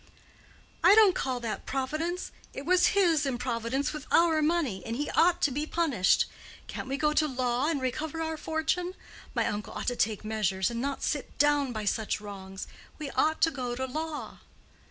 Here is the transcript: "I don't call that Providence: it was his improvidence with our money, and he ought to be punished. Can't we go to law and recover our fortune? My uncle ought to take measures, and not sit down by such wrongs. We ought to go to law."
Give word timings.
"I 0.83 0.95
don't 0.95 1.13
call 1.13 1.39
that 1.41 1.67
Providence: 1.67 2.31
it 2.55 2.65
was 2.65 2.95
his 2.99 3.23
improvidence 3.23 3.93
with 3.93 4.07
our 4.11 4.41
money, 4.41 4.81
and 4.83 4.95
he 4.95 5.11
ought 5.11 5.43
to 5.43 5.51
be 5.51 5.67
punished. 5.67 6.25
Can't 6.65 6.87
we 6.87 6.97
go 6.97 7.13
to 7.13 7.27
law 7.27 7.67
and 7.69 7.79
recover 7.79 8.19
our 8.19 8.35
fortune? 8.35 8.95
My 9.35 9.45
uncle 9.45 9.73
ought 9.73 9.85
to 9.89 9.95
take 9.95 10.25
measures, 10.25 10.71
and 10.71 10.81
not 10.81 11.03
sit 11.03 11.37
down 11.37 11.71
by 11.71 11.85
such 11.85 12.19
wrongs. 12.19 12.65
We 12.97 13.11
ought 13.11 13.41
to 13.43 13.51
go 13.51 13.75
to 13.75 13.85
law." 13.85 14.39